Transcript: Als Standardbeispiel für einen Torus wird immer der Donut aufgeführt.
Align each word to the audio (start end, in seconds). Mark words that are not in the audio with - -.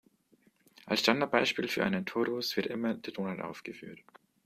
Als 0.87 1.01
Standardbeispiel 1.01 1.67
für 1.67 1.83
einen 1.85 2.07
Torus 2.07 2.55
wird 2.57 2.65
immer 2.65 2.95
der 2.95 3.13
Donut 3.13 3.39
aufgeführt. 3.39 3.99